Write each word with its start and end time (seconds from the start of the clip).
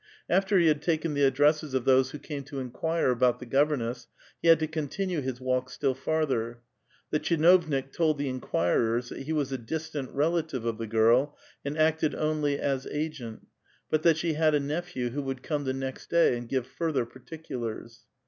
After 0.27 0.57
he 0.57 0.65
had 0.65 0.81
tjiken 0.81 1.13
the 1.13 1.25
addresses 1.25 1.75
of 1.75 1.85
those 1.85 2.09
who 2.09 2.17
came 2.17 2.43
to 2.45 2.57
inquire 2.59 3.11
about 3.11 3.37
the 3.37 3.45
governess, 3.45 4.07
he 4.41 4.47
had 4.47 4.57
to 4.57 4.65
continue 4.65 5.21
his 5.21 5.39
walk 5.39 5.69
still 5.69 5.93
farther; 5.93 6.61
the 7.11 7.19
tchinovnik 7.19 7.93
told 7.93 8.17
the 8.17 8.27
inquirers 8.27 9.09
that 9.09 9.19
he 9.19 9.31
was 9.31 9.51
a 9.51 9.59
distant 9.59 10.09
relative 10.09 10.65
of 10.65 10.79
the 10.79 10.87
girl 10.87 11.37
and 11.63 11.77
acted 11.77 12.15
only 12.15 12.57
as 12.59 12.87
agent, 12.87 13.45
but 13.91 14.01
that 14.01 14.17
she 14.17 14.33
had 14.33 14.55
a 14.55 14.59
nephew 14.59 15.09
who 15.11 15.21
would 15.21 15.43
come 15.43 15.65
the 15.65 15.71
ni?xt 15.73 16.09
day 16.09 16.35
and 16.35 16.49
give 16.49 16.65
further 16.65 17.05
particulars. 17.05 18.07